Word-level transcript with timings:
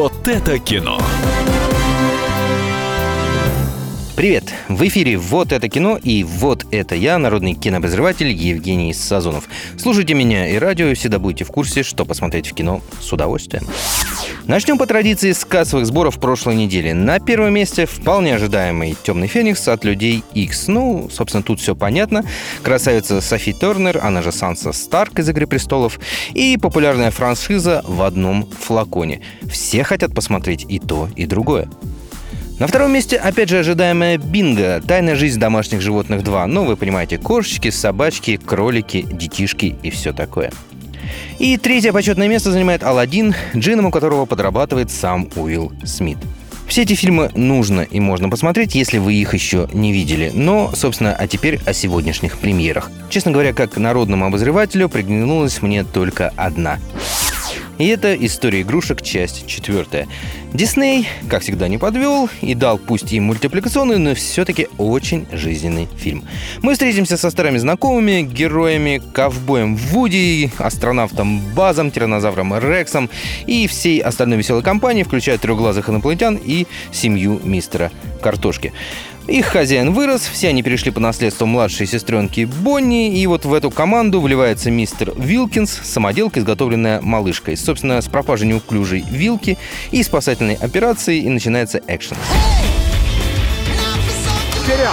Вот 0.00 0.28
это 0.28 0.60
кино. 0.60 0.96
Привет! 4.14 4.44
В 4.68 4.86
эфире 4.86 5.16
«Вот 5.16 5.50
это 5.50 5.68
кино» 5.68 5.98
и 6.00 6.22
«Вот 6.22 6.66
это 6.70 6.94
я», 6.94 7.18
народный 7.18 7.54
кинообозреватель 7.54 8.28
Евгений 8.28 8.94
Сазонов. 8.94 9.48
Слушайте 9.76 10.14
меня 10.14 10.46
и 10.46 10.56
радио, 10.56 10.94
всегда 10.94 11.18
будете 11.18 11.44
в 11.44 11.48
курсе, 11.48 11.82
что 11.82 12.04
посмотреть 12.04 12.46
в 12.46 12.54
кино 12.54 12.80
с 13.00 13.12
удовольствием. 13.12 13.66
Начнем 14.48 14.78
по 14.78 14.86
традиции 14.86 15.32
с 15.32 15.44
кассовых 15.44 15.84
сборов 15.84 16.18
прошлой 16.18 16.54
недели. 16.54 16.92
На 16.92 17.20
первом 17.20 17.52
месте 17.52 17.84
вполне 17.84 18.34
ожидаемый 18.34 18.96
«Темный 19.02 19.26
феникс» 19.26 19.68
от 19.68 19.84
«Людей 19.84 20.24
X. 20.32 20.68
Ну, 20.68 21.10
собственно, 21.12 21.42
тут 21.42 21.60
все 21.60 21.76
понятно. 21.76 22.24
Красавица 22.62 23.20
Софи 23.20 23.52
Тернер, 23.52 24.00
она 24.02 24.22
же 24.22 24.32
Санса 24.32 24.72
Старк 24.72 25.18
из 25.18 25.28
«Игры 25.28 25.46
престолов» 25.46 26.00
и 26.32 26.56
популярная 26.56 27.10
франшиза 27.10 27.84
в 27.86 28.00
одном 28.00 28.48
флаконе. 28.50 29.20
Все 29.50 29.84
хотят 29.84 30.14
посмотреть 30.14 30.64
и 30.66 30.78
то, 30.78 31.10
и 31.14 31.26
другое. 31.26 31.68
На 32.58 32.66
втором 32.66 32.90
месте, 32.90 33.18
опять 33.18 33.50
же, 33.50 33.58
ожидаемая 33.58 34.16
бинго. 34.16 34.80
Тайная 34.80 35.14
жизнь 35.14 35.38
домашних 35.38 35.82
животных 35.82 36.24
2. 36.24 36.46
Ну, 36.46 36.64
вы 36.64 36.78
понимаете, 36.78 37.18
кошечки, 37.18 37.68
собачки, 37.68 38.38
кролики, 38.38 39.02
детишки 39.02 39.76
и 39.82 39.90
все 39.90 40.14
такое. 40.14 40.50
И 41.38 41.56
третье 41.56 41.92
почетное 41.92 42.28
место 42.28 42.50
занимает 42.50 42.82
Алладин, 42.82 43.34
джином 43.54 43.86
у 43.86 43.90
которого 43.90 44.26
подрабатывает 44.26 44.90
сам 44.90 45.28
Уилл 45.36 45.72
Смит. 45.84 46.18
Все 46.68 46.82
эти 46.82 46.92
фильмы 46.94 47.30
нужно 47.34 47.80
и 47.80 47.98
можно 47.98 48.28
посмотреть, 48.28 48.74
если 48.74 48.98
вы 48.98 49.14
их 49.14 49.32
еще 49.32 49.68
не 49.72 49.90
видели. 49.92 50.30
Но, 50.34 50.70
собственно, 50.74 51.14
а 51.14 51.26
теперь 51.26 51.58
о 51.64 51.72
сегодняшних 51.72 52.36
премьерах. 52.36 52.90
Честно 53.08 53.30
говоря, 53.30 53.54
как 53.54 53.78
народному 53.78 54.26
обозревателю 54.26 54.90
приглянулась 54.90 55.62
мне 55.62 55.82
только 55.82 56.30
одна. 56.36 56.78
И 57.78 57.86
это 57.86 58.14
«История 58.14 58.62
игрушек», 58.62 59.02
часть 59.02 59.46
четвертая. 59.46 60.08
Дисней, 60.54 61.06
как 61.28 61.42
всегда, 61.42 61.68
не 61.68 61.76
подвел 61.76 62.30
и 62.40 62.54
дал 62.54 62.78
пусть 62.78 63.12
и 63.12 63.20
мультипликационный, 63.20 63.98
но 63.98 64.14
все-таки 64.14 64.68
очень 64.78 65.26
жизненный 65.30 65.88
фильм. 65.98 66.24
Мы 66.62 66.72
встретимся 66.72 67.18
со 67.18 67.30
старыми 67.30 67.58
знакомыми, 67.58 68.22
героями, 68.22 69.02
ковбоем 69.12 69.76
Вуди, 69.76 70.50
астронавтом 70.56 71.40
Базом, 71.54 71.90
тиранозавром 71.90 72.58
Рексом 72.58 73.10
и 73.46 73.66
всей 73.66 74.00
остальной 74.00 74.38
веселой 74.38 74.62
компанией, 74.62 75.04
включая 75.04 75.36
трехглазых 75.36 75.90
инопланетян 75.90 76.40
и 76.42 76.66
семью 76.92 77.40
мистера 77.44 77.92
Картошки. 78.22 78.72
Их 79.28 79.44
хозяин 79.44 79.92
вырос, 79.92 80.22
все 80.22 80.48
они 80.48 80.62
перешли 80.62 80.90
по 80.90 81.00
наследству 81.00 81.44
младшей 81.44 81.86
сестренки 81.86 82.46
Бонни, 82.46 83.20
и 83.20 83.26
вот 83.26 83.44
в 83.44 83.52
эту 83.52 83.70
команду 83.70 84.22
вливается 84.22 84.70
мистер 84.70 85.12
Вилкинс, 85.14 85.80
самоделка, 85.84 86.40
изготовленная 86.40 87.02
малышкой. 87.02 87.58
Собственно, 87.58 88.00
с 88.00 88.06
пропажей 88.06 88.48
неуклюжей 88.48 89.04
вилки 89.10 89.58
и 89.90 90.02
спасательной 90.38 90.54
операцией 90.54 91.22
и 91.22 91.28
начинается 91.28 91.80
экшен. 91.86 92.16
Вперед! 94.62 94.88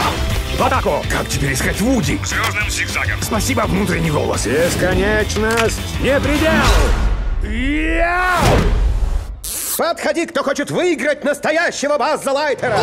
В 0.58 0.64
атаку! 0.64 1.04
Как 1.10 1.28
теперь 1.28 1.54
искать 1.54 1.80
Вуди? 1.82 2.20
Звездным 2.24 2.70
зигзагом. 2.70 3.22
Спасибо, 3.22 3.62
внутренний 3.68 4.10
голос. 4.10 4.46
Бесконечность 4.48 5.80
не 6.02 6.20
предел! 6.20 6.50
Я! 7.44 8.40
Подходи, 9.78 10.26
кто 10.26 10.44
хочет 10.44 10.72
выиграть 10.72 11.24
настоящего 11.24 11.98
Базза 11.98 12.32
Лайтера! 12.32 12.80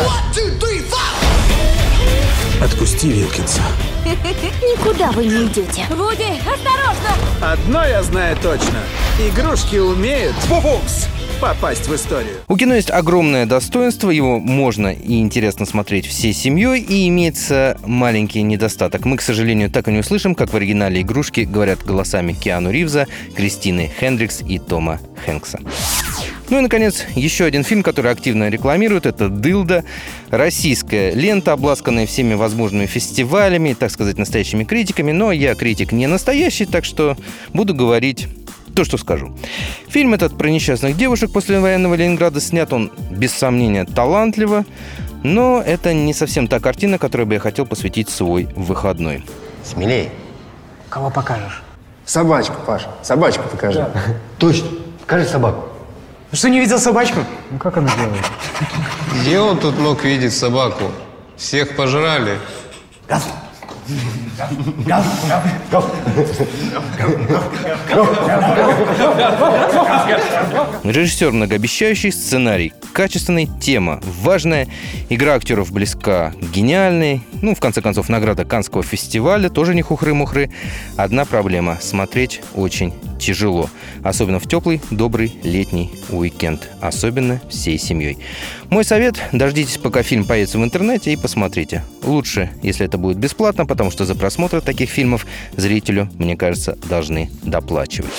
Отпусти 2.61 3.09
Вилкинса. 3.09 3.61
Никуда 4.05 5.11
вы 5.11 5.25
не 5.25 5.45
идете. 5.47 5.85
Вуди, 5.89 6.39
осторожно! 6.39 7.11
Одно 7.41 7.83
я 7.85 8.03
знаю 8.03 8.37
точно. 8.37 8.79
Игрушки 9.19 9.77
умеют 9.77 10.35
Бубукс! 10.47 11.07
Попасть 11.43 11.89
в 11.89 11.93
историю. 11.93 12.37
У 12.47 12.55
кино 12.55 12.73
есть 12.73 12.89
огромное 12.89 13.45
достоинство, 13.45 14.09
его 14.09 14.39
можно 14.39 14.93
и 14.93 15.19
интересно 15.19 15.65
смотреть 15.65 16.05
всей 16.05 16.31
семьей, 16.31 16.79
и 16.79 17.09
имеется 17.09 17.77
маленький 17.85 18.41
недостаток. 18.43 19.03
Мы, 19.03 19.17
к 19.17 19.21
сожалению, 19.21 19.69
так 19.69 19.89
и 19.89 19.91
не 19.91 19.99
услышим, 19.99 20.35
как 20.35 20.53
в 20.53 20.55
оригинале 20.55 21.01
игрушки 21.01 21.41
говорят 21.41 21.83
голосами 21.83 22.31
Киану 22.31 22.71
Ривза, 22.71 23.07
Кристины 23.35 23.91
Хендрикс 23.99 24.41
и 24.47 24.57
Тома 24.57 25.01
Хэнкса. 25.25 25.59
Ну 26.49 26.59
и, 26.59 26.61
наконец, 26.61 27.03
еще 27.13 27.43
один 27.43 27.65
фильм, 27.65 27.83
который 27.83 28.13
активно 28.13 28.47
рекламируют, 28.47 29.05
это 29.05 29.27
«Дылда». 29.27 29.83
Российская 30.29 31.11
лента, 31.11 31.51
обласканная 31.51 32.05
всеми 32.05 32.35
возможными 32.35 32.85
фестивалями, 32.85 33.73
так 33.73 33.91
сказать, 33.91 34.17
настоящими 34.17 34.63
критиками. 34.63 35.11
Но 35.11 35.33
я 35.33 35.55
критик 35.55 35.91
не 35.91 36.07
настоящий, 36.07 36.65
так 36.65 36.85
что 36.85 37.17
буду 37.51 37.75
говорить 37.75 38.27
то, 38.73 38.83
что 38.83 38.97
скажу. 38.97 39.35
Фильм 39.87 40.13
этот 40.13 40.37
про 40.37 40.49
несчастных 40.49 40.97
девушек 40.97 41.31
после 41.31 41.59
военного 41.59 41.95
Ленинграда 41.95 42.41
снят 42.41 42.71
он, 42.73 42.91
без 43.11 43.31
сомнения, 43.33 43.85
талантливо, 43.85 44.65
но 45.23 45.61
это 45.65 45.93
не 45.93 46.13
совсем 46.13 46.47
та 46.47 46.59
картина, 46.59 46.97
которой 46.97 47.25
бы 47.25 47.35
я 47.35 47.39
хотел 47.39 47.65
посвятить 47.65 48.09
свой 48.09 48.49
выходной. 48.55 49.23
Смелее. 49.63 50.09
Кого 50.89 51.09
покажешь? 51.09 51.63
Собачку, 52.05 52.55
Паша. 52.65 52.89
Собачку 53.01 53.43
покажи. 53.49 53.85
Точно. 54.37 54.67
Покажи 55.01 55.25
собаку. 55.25 55.63
Ну 56.31 56.37
что, 56.37 56.49
не 56.49 56.59
видел 56.59 56.79
собачку? 56.79 57.19
Ну 57.51 57.57
как 57.59 57.77
она 57.77 57.91
делает? 57.95 58.25
Где 59.21 59.39
он 59.39 59.59
тут 59.59 59.77
мог 59.77 60.03
видеть 60.03 60.33
собаку? 60.35 60.91
Всех 61.37 61.75
пожрали. 61.75 62.37
Режиссер 70.83 71.31
многообещающий, 71.31 72.11
сценарий 72.11 72.73
качественный, 72.93 73.49
тема 73.59 73.99
важная, 74.21 74.67
игра 75.09 75.33
актеров 75.35 75.71
близка 75.71 76.33
гениальной, 76.53 77.21
ну, 77.41 77.55
в 77.55 77.59
конце 77.59 77.81
концов, 77.81 78.07
награда 78.07 78.45
Канского 78.45 78.83
фестиваля 78.83 79.49
тоже 79.49 79.75
не 79.75 79.81
хухры-мухры. 79.81 80.51
Одна 80.95 81.25
проблема– 81.25 81.79
смотреть 81.81 82.41
очень 82.53 82.93
тяжело, 83.19 83.69
особенно 84.03 84.39
в 84.39 84.47
теплый, 84.47 84.81
добрый 84.91 85.33
летний 85.43 85.91
уикенд, 86.09 86.69
особенно 86.79 87.41
всей 87.49 87.77
семьей. 87.77 88.19
Мой 88.69 88.83
совет– 88.83 89.15
дождитесь, 89.31 89.77
пока 89.77 90.03
фильм 90.03 90.25
появится 90.25 90.59
в 90.59 90.63
интернете 90.63 91.11
и 91.11 91.17
посмотрите. 91.17 91.83
Лучше, 92.03 92.51
если 92.61 92.85
это 92.85 92.97
будет 92.97 93.17
бесплатно, 93.17 93.65
потому 93.65 93.91
что 93.91 94.05
за 94.05 94.15
просмотр 94.15 94.61
таких 94.61 94.89
фильмов 94.89 95.25
зрителю, 95.57 96.09
мне 96.17 96.37
кажется, 96.37 96.77
должны 96.87 97.29
доплачивать. 97.41 98.11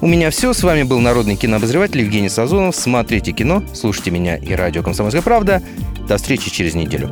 У 0.00 0.06
меня 0.06 0.30
все. 0.30 0.52
С 0.52 0.62
вами 0.62 0.84
был 0.84 1.00
народный 1.00 1.34
кинообозреватель 1.34 2.00
Евгений 2.00 2.28
Сазонов. 2.28 2.76
Смотрите 2.76 3.32
кино, 3.32 3.64
слушайте 3.74 4.10
меня 4.10 4.36
и 4.36 4.52
радио 4.54 4.82
«Комсомольская 4.82 5.22
правда». 5.22 5.62
До 6.06 6.16
встречи 6.16 6.50
через 6.50 6.74
неделю. 6.74 7.10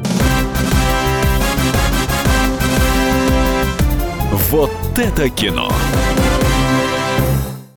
Вот 4.51 4.71
это 4.97 5.29
кино. 5.29 5.71